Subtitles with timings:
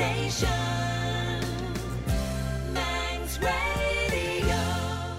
[0.00, 0.48] station.
[2.72, 4.56] Manx Radio.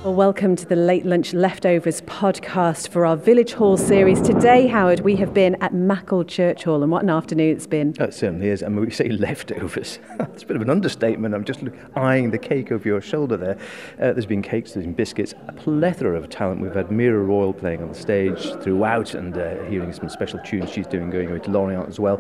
[0.04, 4.20] Well, welcome to the Late Lunch Leftovers podcast for our Village Hall series.
[4.22, 7.94] Today, Howard, we have been at Maughold Church Hall, and what an afternoon it's been.
[8.00, 8.64] Oh, it certainly is.
[8.64, 10.00] I mean, we say leftovers.
[10.20, 11.36] it's a bit of an understatement.
[11.36, 13.60] I'm just look, eyeing the cake over your shoulder there.
[14.00, 16.60] Uh, there's been cakes, there's been biscuits, a plethora of talent.
[16.60, 20.72] We've had Mera Royle playing on the stage throughout and uh, hearing some special tunes
[20.72, 22.20] she's doing going over to Lorient as well.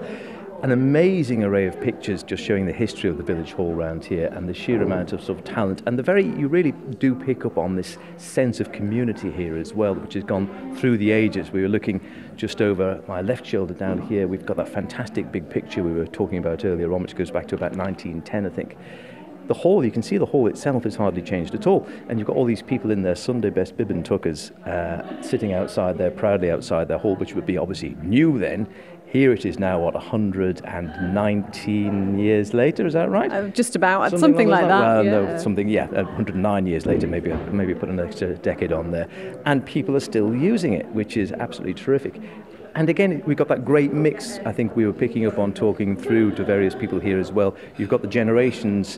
[0.63, 4.27] An amazing array of pictures just showing the history of the village hall round here
[4.27, 7.45] and the sheer amount of sort of talent and the very you really do pick
[7.45, 11.49] up on this sense of community here as well which has gone through the ages
[11.49, 11.99] we were looking
[12.35, 16.05] just over my left shoulder down here we've got that fantastic big picture we were
[16.05, 18.77] talking about earlier on which goes back to about 1910 I think
[19.51, 21.85] the hall, you can see the hall itself has hardly changed at all.
[22.07, 25.51] And you've got all these people in their Sunday best bib and tuckers uh, sitting
[25.51, 28.65] outside there, proudly outside their hall, which would be obviously new then.
[29.11, 33.29] Here it is now, what, 119 years later, is that right?
[33.29, 34.79] Uh, just about, something, along like those that.
[34.79, 35.11] Well, yeah.
[35.11, 39.09] no, something, yeah, uh, 109 years later, maybe maybe put an extra decade on there.
[39.45, 42.21] And people are still using it, which is absolutely terrific.
[42.75, 45.97] And again, we've got that great mix, I think we were picking up on talking
[45.97, 47.53] through to various people here as well.
[47.77, 48.97] You've got the generations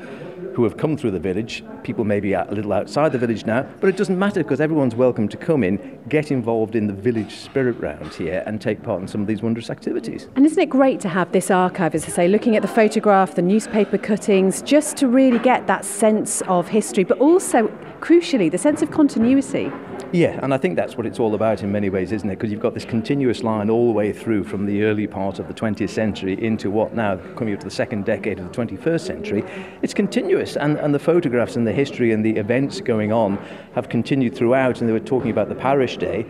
[0.53, 3.67] who have come through the village, people may be a little outside the village now,
[3.79, 7.35] but it doesn't matter because everyone's welcome to come in, get involved in the village
[7.35, 10.27] spirit round here and take part in some of these wondrous activities.
[10.35, 13.35] And isn't it great to have this archive, as I say, looking at the photograph,
[13.35, 17.67] the newspaper cuttings, just to really get that sense of history, but also,
[17.99, 19.71] crucially, the sense of continuity?
[20.13, 22.35] Yeah, and I think that's what it's all about in many ways, isn't it?
[22.35, 25.47] Because you've got this continuous line all the way through from the early part of
[25.47, 29.01] the 20th century into what now, coming up to the second decade of the 21st
[29.01, 29.43] century.
[29.81, 33.37] It's continuous, and, and the photographs and the history and the events going on
[33.73, 34.81] have continued throughout.
[34.81, 36.27] And they were talking about the parish day.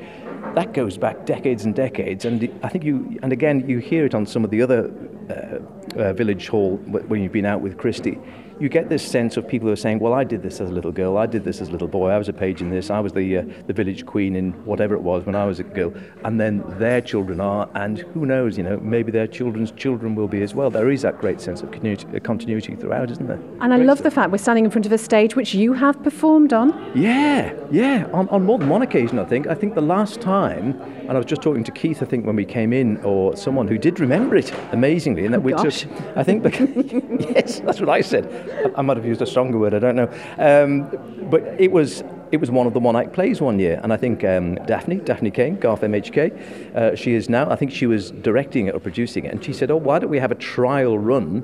[0.55, 4.15] That goes back decades and decades, and I think you, and again, you hear it
[4.15, 4.93] on some of the other
[5.29, 8.17] uh, uh, village hall when you've been out with Christy.
[8.59, 10.73] You get this sense of people who are saying, "Well, I did this as a
[10.73, 11.17] little girl.
[11.17, 12.09] I did this as a little boy.
[12.09, 12.89] I was a page in this.
[12.89, 15.63] I was the uh, the village queen in whatever it was when I was a
[15.63, 15.93] girl."
[16.23, 18.57] And then their children are, and who knows?
[18.57, 20.69] You know, maybe their children's children will be as well.
[20.69, 23.39] There is that great sense of continuity, uh, continuity throughout, isn't there?
[23.61, 24.05] And I Great love stuff.
[24.05, 26.69] the fact we're standing in front of a stage which you have performed on.
[26.95, 29.47] Yeah, yeah, on, on more than one occasion, I think.
[29.47, 32.35] I think the last time, and I was just talking to Keith, I think, when
[32.35, 35.81] we came in, or someone who did remember it amazingly, and that we gosh.
[35.81, 36.69] took, I think, because,
[37.19, 38.25] yes, that's what I said.
[38.75, 40.09] I, I might have used a stronger word, I don't know.
[40.37, 42.03] Um, but it was.
[42.31, 44.95] It was one of the one act plays one year, and I think um, Daphne,
[44.95, 48.79] Daphne Caine, Garff MHK, uh, she is now, I think she was directing it or
[48.79, 51.43] producing it, and she said, Oh, why don't we have a trial run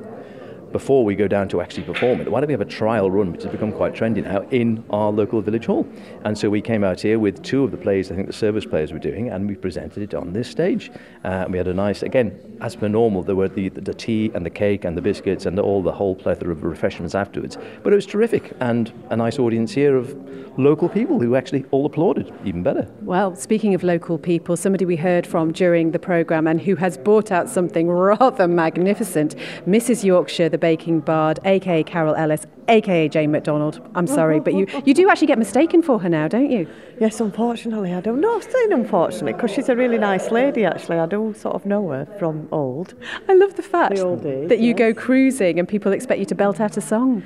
[0.71, 2.29] before we go down to actually perform it.
[2.29, 5.11] Why don't we have a trial run, which has become quite trendy now, in our
[5.11, 5.87] local village hall?
[6.23, 8.65] And so we came out here with two of the plays I think the service
[8.65, 10.91] players were doing, and we presented it on this stage.
[11.23, 14.31] Uh, and we had a nice, again, as per normal, there were the, the tea
[14.33, 17.57] and the cake and the biscuits and all the whole plethora of refreshments afterwards.
[17.83, 20.15] But it was terrific, and a nice audience here of
[20.59, 22.87] local people who actually all applauded, even better.
[23.01, 26.97] Well, speaking of local people, somebody we heard from during the programme and who has
[26.97, 29.35] brought out something rather magnificent,
[29.65, 30.03] Mrs.
[30.03, 33.81] Yorkshire, the baking bard, aka Carol Ellis, aka Jane McDonald.
[33.95, 36.67] I'm sorry, but you, you do actually get mistaken for her now, don't you?
[36.99, 38.35] Yes, unfortunately, I don't know.
[38.35, 40.65] I'm saying unfortunately because she's a really nice lady.
[40.65, 42.93] Actually, I do sort of know her from old.
[43.27, 44.77] I love the fact The old days, that you yes.
[44.77, 47.23] go cruising and people expect you to belt out a song.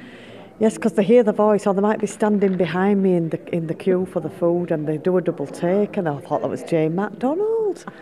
[0.60, 3.56] Yes, because they hear the voice, or they might be standing behind me in the
[3.56, 6.42] in the queue for the food, and they do a double take, and I thought
[6.42, 7.86] that was Jane McDonald.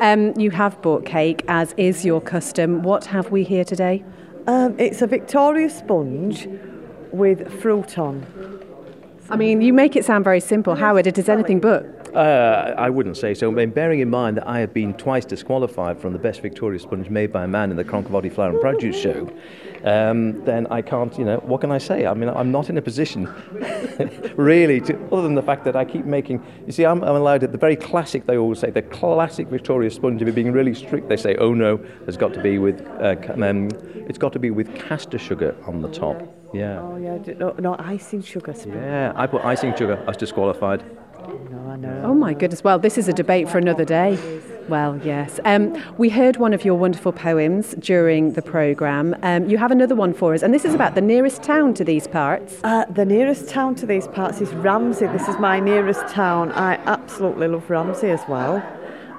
[0.00, 2.82] Um, you have bought cake, as is your custom.
[2.82, 4.04] What have we here today?
[4.46, 6.48] Um, it's a Victoria sponge
[7.12, 8.26] with fruit on.
[9.32, 10.74] I mean, you make it sound very simple.
[10.74, 12.14] Howard, it is anything but.
[12.14, 13.50] Uh, I wouldn't say so.
[13.50, 16.78] I mean, bearing in mind that I have been twice disqualified from the best Victoria
[16.78, 19.32] sponge made by a man in the Cronk-y-Voddy Flower and Produce Show,
[19.84, 22.04] um, then I can't, you know, what can I say?
[22.04, 23.24] I mean, I'm not in a position
[24.36, 27.42] really to, other than the fact that I keep making, you see, I'm, I'm allowed
[27.42, 30.74] at the very classic, they always say, the classic Victoria sponge, if you're being really
[30.74, 33.70] strict, they say, oh no, there's got to be with, uh, um,
[34.06, 36.41] it's got to be with caster sugar on the top.
[36.52, 36.80] Yeah.
[36.80, 38.76] Oh yeah, no, no icing sugar sponge.
[38.76, 40.84] Yeah, I put icing sugar, I was disqualified.
[41.50, 42.02] No, I know.
[42.04, 42.64] Oh my goodness.
[42.64, 44.18] Well, this is a debate for another day.
[44.68, 45.40] Well, yes.
[45.44, 49.16] Um, we heard one of your wonderful poems during the programme.
[49.22, 51.84] Um, you have another one for us, and this is about the nearest town to
[51.84, 52.58] these parts.
[52.62, 55.06] Uh, the nearest town to these parts is Ramsey.
[55.06, 56.52] This is my nearest town.
[56.52, 58.62] I absolutely love Ramsey as well.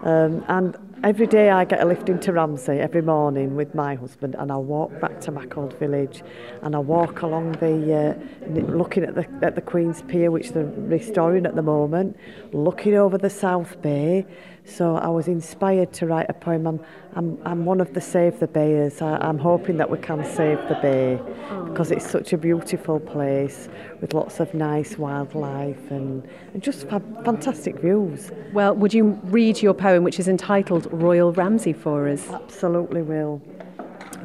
[0.03, 4.35] Um, and every day I get a lift into Ramsey every morning with my husband,
[4.39, 6.23] and I walk back to Maughold Village,
[6.61, 10.71] and I walk along the, uh, looking at the at the Queen's Pier, which they're
[10.75, 12.17] restoring at the moment,
[12.53, 14.25] looking over the South Bay.
[14.65, 16.65] So I was inspired to write a poem.
[16.65, 16.79] I'm,
[17.15, 19.01] I'm, I'm one of the Save the Bayers.
[19.01, 21.19] I, I'm hoping that we can save the bay
[21.65, 23.67] because it's such a beautiful place
[23.99, 28.31] with lots of nice wildlife and, and just fa- fantastic views.
[28.53, 32.29] Well, would you read your poem, which is entitled Royal Ramsey, for us?
[32.29, 33.41] Absolutely will.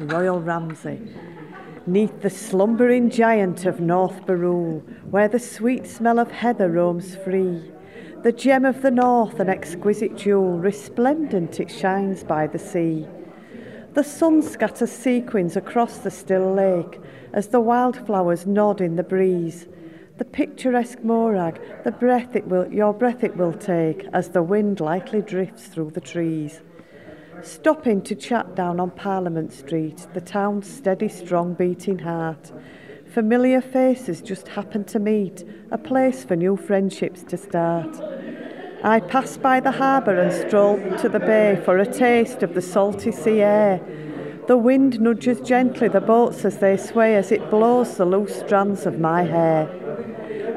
[0.01, 1.01] Royal Ramsey.
[1.87, 7.71] Neath the slumbering giant of North Barrule, where the sweet smell of heather roams free,
[8.21, 13.07] the gem of the north, an exquisite jewel, resplendent it shines by the sea.
[13.95, 17.01] The sun scatters sequins across the still lake
[17.33, 19.67] as the wildflowers nod in the breeze.
[20.19, 24.81] The picturesque Mooragh, the breath it will, your breath it will take as the wind
[24.81, 26.59] lightly drifts through the trees.
[27.41, 32.51] Stopping to chat down on Parliament Street, the town's steady, strong beating heart.
[33.07, 37.95] Familiar faces just happen to meet, a place for new friendships to start.
[38.83, 42.61] I pass by the harbour and stroll to the bay for a taste of the
[42.61, 43.79] salty sea air.
[44.47, 48.85] The wind nudges gently the boats as they sway as it blows the loose strands
[48.85, 49.88] of my hair.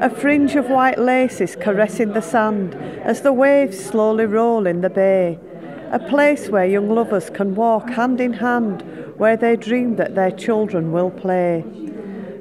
[0.03, 4.89] A fringe of white laces caressing the sand as the waves slowly roll in the
[4.89, 5.39] bay.
[5.93, 8.81] A place where young lovers can walk hand in hand,
[9.15, 11.63] where they dream that their children will play.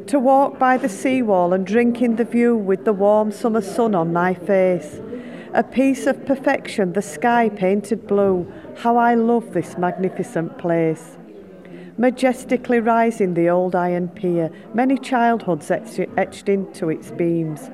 [0.09, 3.95] To walk by the seawall and drink in the view with the warm summer sun
[3.95, 5.01] on my face.
[5.55, 8.53] A piece of perfection, the sky painted blue.
[8.79, 11.17] How I love this magnificent place.
[11.99, 17.71] Majestically rising the old iron pier, many childhoods etched into its beams.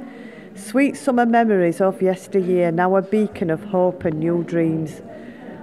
[0.55, 5.03] Sweet summer memories of yesteryear, now a beacon of hope and new dreams.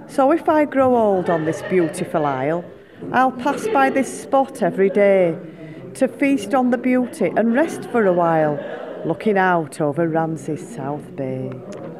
[0.08, 2.64] So if I grow old on this beautiful isle,
[3.12, 5.36] I'll pass by this spot every day
[5.94, 8.58] to feast on the beauty and rest for a while,
[9.04, 11.52] looking out over Ramsey's South Bay.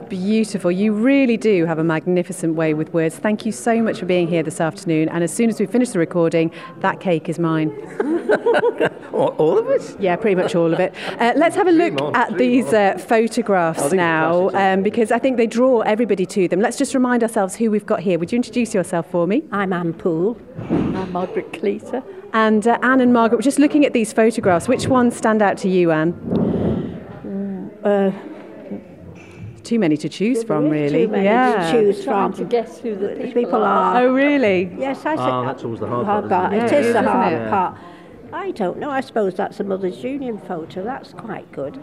[0.09, 0.71] Beautiful.
[0.71, 3.17] You really do have a magnificent way with words.
[3.17, 5.09] Thank you so much for being here this afternoon.
[5.09, 7.73] And as soon as we finish the recording, that cake is mine.
[9.13, 9.97] All, all of it?
[9.99, 10.95] Yeah, pretty much all of it.
[11.19, 14.83] Uh, let's have a look on, at these uh, photographs I think it's now um,
[14.83, 16.61] because I think they draw everybody to them.
[16.61, 18.19] Let's just remind ourselves who we've got here.
[18.19, 19.45] Would you introduce yourself for me?
[19.53, 20.39] I'm Anne Poole.
[20.69, 22.03] I'm Margaret Cleater.
[22.35, 24.69] And uh, Anne and Margaret, we're just looking at these photographs.
[24.69, 26.13] Which ones stand out to you, Anne?
[27.83, 28.13] Uh,
[29.67, 31.07] Too many to choose from, There is really.
[31.07, 31.73] too many yeah.
[31.73, 32.45] to choose trying from.
[32.45, 33.97] to guess who the people, People are.
[33.97, 34.03] are.
[34.03, 34.71] Oh, really?
[34.79, 35.19] Yes, I said.
[35.29, 36.53] Ah, that's always the hard part, part.
[36.53, 36.73] isn't it?
[36.73, 37.51] It Yeah, is the hard it?
[37.51, 37.79] part.
[38.33, 38.91] I don't know.
[38.91, 40.85] I suppose that's a Mother's Union photo.
[40.85, 41.81] That's quite good.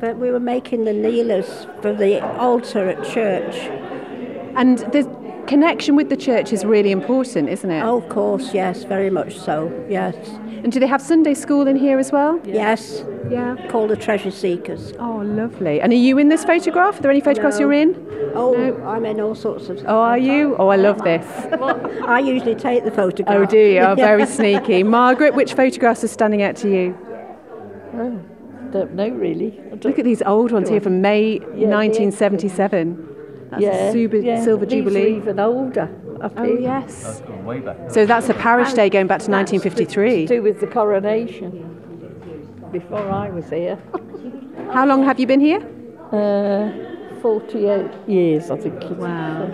[0.00, 3.56] But we were making the kneelers for the altar at church.
[4.54, 5.02] And the
[5.50, 7.82] connection with the church is really important, isn't it?
[7.82, 9.56] Oh, of course, yes, very much so.
[9.88, 10.14] Yes,
[10.62, 12.40] And do they have Sunday school in here as well?
[12.44, 13.04] yes.
[13.30, 13.54] Yeah.
[13.70, 14.92] Called the Treasure Seekers.
[14.98, 15.80] Oh, lovely.
[15.80, 16.98] And are you in this photograph?
[16.98, 17.60] Are there any photographs No.
[17.60, 17.90] you're in?
[18.34, 18.84] Oh, No.
[18.92, 19.78] I'm in all sorts of.
[19.86, 20.56] Oh, are you?
[20.58, 21.24] Oh, I love this.
[22.16, 23.36] I usually take the photograph.
[23.36, 23.78] Oh, do you?
[23.80, 24.82] Oh, very sneaky.
[24.82, 26.86] Margaret, which photographs are standing out to you?
[27.94, 28.20] Oh,
[28.72, 29.50] don't know really.
[29.50, 33.09] Don't- Look at these old ones here from May the 1977.
[33.50, 35.16] That's yeah, a super, yeah, Silver these are Jubilee.
[35.16, 35.88] even older.
[36.20, 36.60] Up Oh, here.
[36.60, 37.22] yes.
[37.44, 37.90] Way back.
[37.90, 40.26] So that's a parish day going back to 1953.
[40.26, 41.50] To do with the coronation.
[42.70, 43.78] Before I was here.
[44.72, 45.60] How long have you been here?
[46.12, 48.80] Uh, 48 years, I think.
[48.98, 49.50] Wow.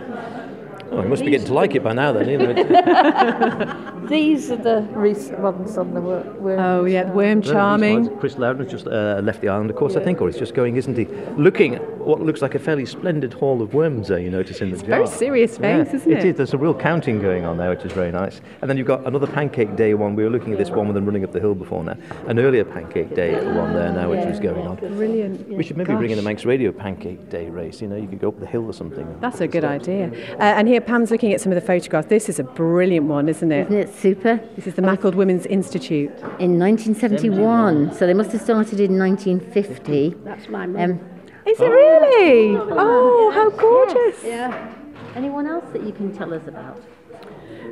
[0.92, 2.52] Oh, you must be getting to like it by now then, you know.
[4.06, 6.58] it's- These are the recent ones on the wor- worm.
[6.58, 8.16] Oh, yeah, worm charming.
[8.18, 10.76] Chris Loudon's just uh, left the island, of course, I think, or he's just going,
[10.76, 11.06] isn't he?
[11.36, 14.70] Looking at what looks like a fairly splendid haul of worms there, you notice in
[14.70, 14.86] the jar.
[14.86, 16.18] Very serious face, isn't it?
[16.18, 16.36] It is.
[16.36, 18.40] There's a real counting going on there, which is very nice.
[18.60, 20.14] And then you've got another Pancake Day one.
[20.14, 21.96] We were looking at this one with them running up the hill before now.
[22.28, 24.76] An earlier Pancake Day one there now, which was going on.
[24.76, 25.48] Brilliant.
[25.48, 27.80] We should maybe bring in a Manx Radio Pancake Day race.
[27.82, 29.18] You know, you could go up the hill or something.
[29.20, 30.10] That's a good idea.
[30.34, 32.06] Uh, and here Pam's looking at some of the photographs.
[32.08, 33.66] This is a brilliant one, isn't it?
[33.66, 34.40] Isn't it super?
[34.54, 36.10] This is the Maughold Women's Institute.
[36.38, 40.14] In 1971, so they must have started in 1950.
[40.24, 40.82] That's my mum.
[40.82, 41.00] Um,
[41.46, 42.56] Is it really?
[42.56, 44.22] Oh, how gorgeous.
[44.24, 44.74] yeah.
[45.14, 46.80] anyone else that you can tell us about?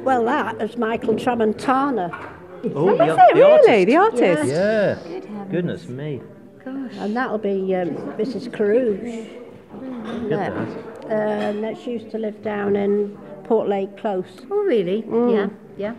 [0.03, 2.11] Well, that is Michael Tramontana.
[2.75, 3.85] Oh, Is it really?
[3.85, 4.51] The artist?
[4.51, 4.99] Yeah.
[5.51, 6.23] Goodness me.
[6.65, 6.93] Gosh.
[6.97, 8.49] And that'll be um, Mrs.
[8.49, 9.29] Carouge.
[10.29, 10.51] Get that.
[11.05, 14.25] Um, that she used to live down in Port Lake Close.
[14.51, 15.05] Oh, really?
[15.33, 15.95] Yeah, yeah.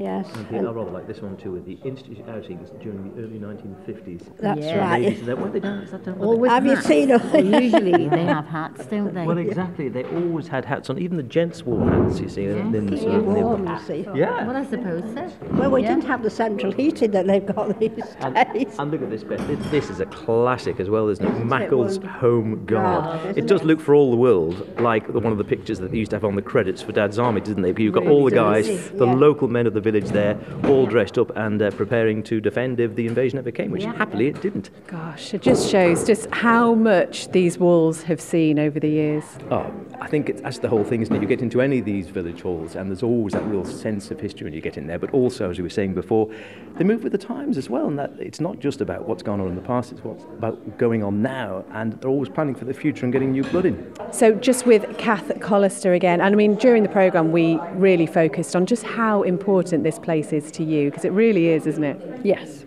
[0.00, 0.26] Yes.
[0.50, 4.22] And I rather like this one too, with the institute outings during the early 1950s.
[4.38, 4.78] That's Yeah.
[4.78, 5.02] right.
[5.02, 5.80] Ladies, that, were they down?
[5.82, 6.18] Is that down?
[6.20, 6.86] All with Have you hats.
[6.86, 7.20] seen them?
[7.32, 9.26] Well, usually they have hats, don't they?
[9.26, 9.90] Well, exactly.
[9.90, 10.98] They always had hats on.
[10.98, 12.18] Even the gents wore hats.
[12.18, 13.44] You see, in the sort of nib.
[13.44, 14.06] Warm, you see.
[14.14, 14.46] Yeah.
[14.46, 15.30] Well, I suppose so.
[15.52, 15.88] Well, we Yeah.
[15.94, 17.90] didn't have the central heating that they've got these
[18.20, 18.74] And, days.
[18.78, 19.46] and look at this, Beth.
[19.46, 21.44] This- This is a classic as well, isn't it?
[21.44, 22.20] Maughold's wonderful?
[22.20, 23.04] Home Guard.
[23.06, 23.66] Oh, it isn't does it?
[23.66, 26.16] look for all the world like the, one of the pictures that they used to
[26.16, 27.74] have on the credits for Dad's Army, didn't they?
[27.82, 29.14] You've got all the Really guys, the Yeah.
[29.14, 32.94] local men of the village there, all dressed up and uh, preparing to defend if
[32.94, 33.94] the invasion ever came, which Yeah.
[33.96, 34.70] happily it didn't.
[34.86, 39.24] Gosh, it just shows just how much these walls have seen over the years.
[39.50, 39.66] Oh,
[40.00, 41.20] I think it's, that's the whole thing, isn't it?
[41.20, 44.20] You get into any of these village halls, and there's always that real sense of
[44.20, 44.98] history when you get in there.
[44.98, 46.30] But also, as we were saying before,
[46.76, 49.40] they move with the times as well, and that it's not just about what's gone
[49.40, 51.64] on in the past; it's what's about going on now.
[51.72, 53.92] And they're always planning for the future and getting new blood in.
[54.12, 58.54] So, just with Kath Collister again, and I mean, during the programme, we really focused
[58.56, 62.24] on just how important this place is to you, because it really is, isn't it?
[62.24, 62.64] Yes.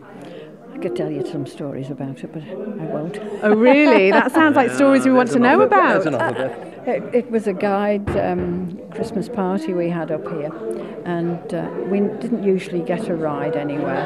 [0.74, 3.20] I could tell you some stories about it, but I won't.
[3.41, 4.12] Oh, really?
[4.12, 6.05] That sounds like stories we want to know about.
[6.86, 10.51] It, it was a guide um, Christmas party we had up here,
[11.05, 14.05] and uh, we didn't usually get a ride anywhere.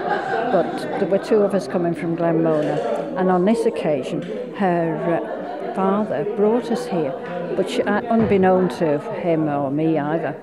[0.52, 4.22] But there were two of us coming from Glenmona, and on this occasion,
[4.58, 7.14] her uh, father brought us here.
[7.56, 10.36] But she, uh, unbeknown to him or me either,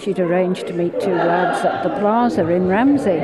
[0.00, 3.20] she'd arranged to meet two lads at the plaza in Ramsey.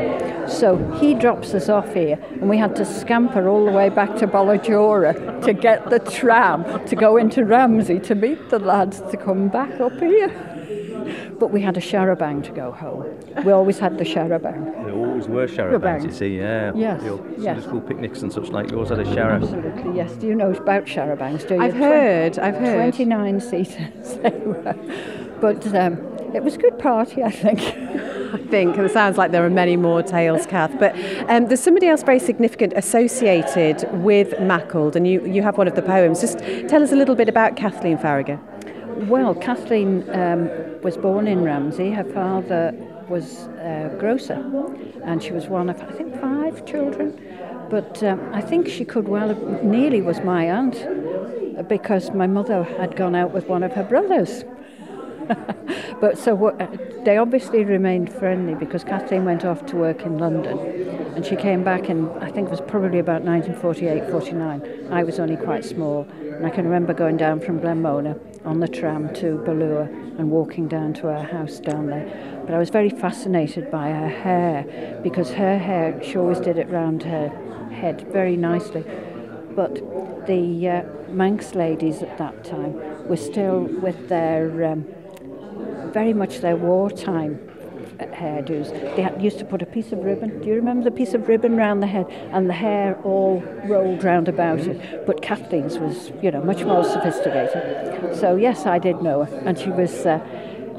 [0.49, 4.17] So he drops us off here, and we had to scamper all the way back
[4.17, 9.17] to Ballajora to get the tram to go into Ramsey to meet the lads to
[9.17, 10.29] come back up here.
[11.39, 13.19] But we had a charabang to go home.
[13.45, 14.85] We always had the charabang.
[14.87, 16.73] There always were charabangs, you see, yeah.
[16.75, 17.63] Yes, Your yes.
[17.65, 18.71] school picnics and such like.
[18.71, 19.43] You always had a charab.
[19.43, 20.13] Absolutely, yes.
[20.13, 21.47] Do you know about charabangs?
[21.47, 21.61] Do you?
[21.61, 22.95] I've heard, I've heard.
[22.95, 24.75] 29 seaters they were.
[25.41, 27.61] But um, it was a good party, I think.
[27.61, 28.77] I think.
[28.77, 30.79] And it sounds like there are many more tales, Kath.
[30.79, 30.95] But
[31.31, 35.75] um, there's somebody else very significant associated with Maughold, and you, you have one of
[35.75, 36.21] the poems.
[36.21, 36.39] Just
[36.69, 38.39] tell us a little bit about Kathleen Faragher.
[39.09, 40.51] Well, Kathleen um,
[40.83, 41.91] was born in Ramsey.
[41.91, 42.75] Her father
[43.09, 44.45] was a grocer,
[45.05, 47.19] and she was one of, I think, five children.
[47.71, 52.27] But um, I think she could well have, nearly was my aunt, uh, because my
[52.27, 54.45] mother had gone out with one of her brothers.
[56.01, 56.59] but so what,
[57.05, 60.59] they obviously remained friendly because Kathleen went off to work in London
[61.15, 64.89] and she came back in, I think it was probably about 1948 49.
[64.91, 68.69] I was only quite small and I can remember going down from Glenmona on the
[68.69, 72.43] tram to Ballure and walking down to our house down there.
[72.45, 76.69] But I was very fascinated by her hair because her hair, she always did it
[76.69, 77.29] round her
[77.71, 78.85] head very nicely.
[79.55, 79.75] But
[80.27, 82.75] the uh, Manx ladies at that time
[83.09, 84.87] were still with their um,
[85.97, 87.41] very much their wartime
[87.99, 88.69] uh, hairdos.
[88.97, 90.43] They used to put a piece of ribbon.
[90.43, 94.05] Do you remember the piece of ribbon round the head and the hair all rolled
[94.05, 95.07] round about it?
[95.07, 98.15] But Kathleen's was, you know, much more sophisticated.
[98.15, 100.05] So yes, I did know her, and she was.
[100.05, 100.19] Uh,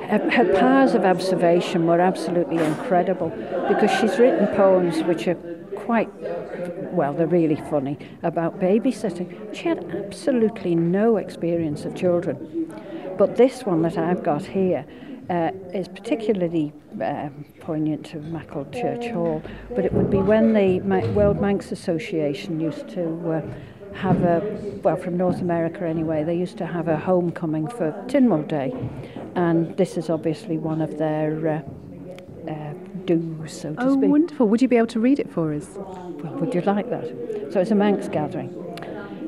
[0.08, 3.30] her powers of observation were absolutely incredible
[3.68, 5.40] because she's written poems which are
[5.76, 6.10] quite
[6.94, 9.54] well, they're really funny about babysitting.
[9.54, 12.36] She had absolutely no experience of children.
[13.18, 14.86] But this one that I've got here
[15.30, 16.72] uh, is particularly
[17.02, 19.42] um, poignant to Maughold Church Hall,
[19.76, 20.80] but it would be when the
[21.14, 23.42] World Manx Association used to uh,
[23.94, 24.42] have a,
[24.84, 28.74] well, from North America anyway, they used to have a homecoming for Tynwald Day.
[29.36, 32.74] And this is obviously one of their uh, uh,
[33.06, 34.10] do's, so to Oh, speak.
[34.10, 34.48] wonderful.
[34.48, 35.68] Would you be able to read it for us?
[35.76, 37.06] Well, would you like that?
[37.52, 38.54] So it's a Manx gathering.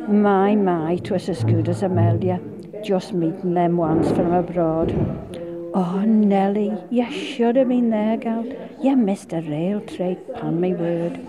[0.08, 2.40] My, my, twas as good as a Mheillea,
[2.84, 4.92] just meeting them once from abroad.
[5.74, 8.46] Oh, Nelly, you should have been there, gal.
[8.82, 11.20] You missed a rail trait, upon my word.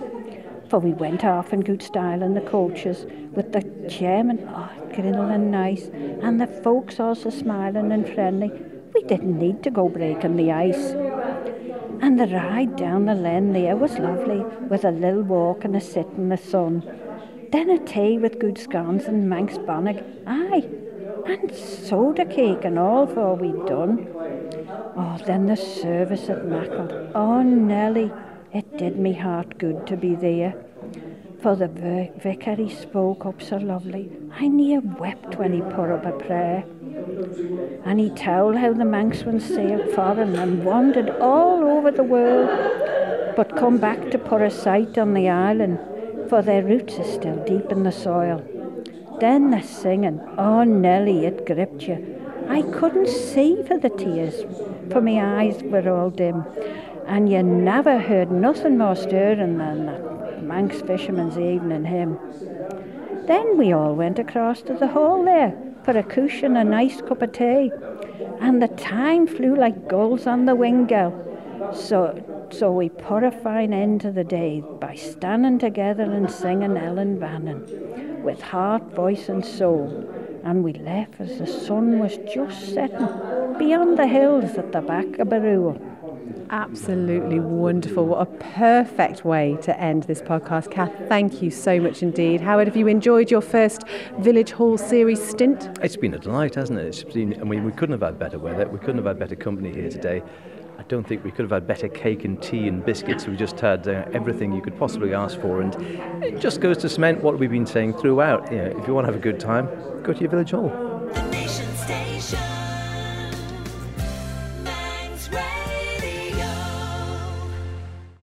[0.69, 5.29] For we went off in good style in the coaches, with the chairman, oh, grinnell
[5.29, 5.89] and nice,
[6.23, 8.51] and the folks also smiling and friendly.
[8.95, 10.95] We didn't need to go breaking the ice.
[12.01, 15.81] And the ride down the lane there was lovely, with a little walk and a
[15.81, 16.83] sit in the sun.
[17.53, 20.69] Then a tea with good scones and Manx bonnag, aye,
[21.31, 24.09] and soda cake and all for we'd done.
[24.97, 27.13] Oh, then the service at Maughold.
[27.15, 28.13] Oh, Nelly,
[28.53, 30.55] it did me heart good to be there.
[31.41, 35.91] For the vi- vicar he spoke up so lovely, I near wept when he put
[35.91, 36.65] up a prayer.
[37.85, 42.51] And he told how the Manx ones sailed foreign and wandered all over the world,
[43.37, 45.79] but come back to put a sight on the island,
[46.29, 48.45] for their roots are still deep in the soil.
[49.21, 52.19] Then the singing, oh Nelly, it gripped you.
[52.49, 54.47] I couldn't see for the tears,
[54.91, 56.45] for my eyes were all dim.
[57.07, 62.19] and you never heard nothing more stirring than that Manx Fisherman's Evening hymn.
[63.27, 67.03] Then we all went across to the hall there for a cushion and a nice
[67.03, 67.71] cup of tea,
[68.41, 71.13] and the time flew like gulls on the wing, girl.
[71.75, 76.79] So, so we put a fine end to the day by standing together and singing
[76.79, 80.09] Ellan Vannin with heart, voice, and soul.
[80.45, 85.19] And we left as the sun was just setting beyond the hills at the back
[85.19, 85.79] of Barua.
[86.51, 88.07] Absolutely wonderful.
[88.07, 90.71] What a perfect way to end this podcast.
[90.71, 92.41] Kath, thank you so much indeed.
[92.41, 93.85] Howard, have you enjoyed your first
[94.19, 95.69] Village Hall series stint?
[95.81, 96.87] It's been a delight, hasn't it?
[96.87, 98.69] It's been, I mean, we couldn't have had better weather.
[98.69, 100.23] We couldn't have had better company here today.
[100.81, 103.27] I don't think we could have had better cake and tea and biscuits.
[103.27, 105.75] We just had uh, everything you could possibly ask for, and
[106.25, 108.51] it just goes to cement what we've been saying throughout.
[108.51, 109.67] You know, if you want to have a good time,
[110.03, 110.90] go to your village hall.